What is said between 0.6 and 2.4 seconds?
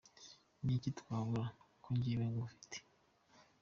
Niki twabura?, Ko njyewe